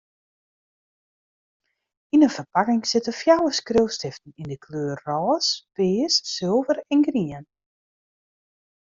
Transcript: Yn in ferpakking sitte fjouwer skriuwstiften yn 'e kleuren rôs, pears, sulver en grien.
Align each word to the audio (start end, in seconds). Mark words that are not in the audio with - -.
Yn 2.15 2.25
in 2.27 2.33
ferpakking 2.37 2.81
sitte 2.91 3.13
fjouwer 3.17 3.53
skriuwstiften 3.57 4.37
yn 4.43 4.53
'e 4.53 4.57
kleuren 4.63 5.03
rôs, 5.09 5.49
pears, 5.79 6.15
sulver 6.33 6.79
en 6.95 7.05
grien. 7.09 7.45